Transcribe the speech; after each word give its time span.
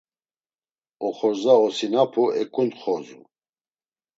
Oxorza 1.07 1.53
osinapu 1.65 2.23
eǩuntxozu. 2.41 3.19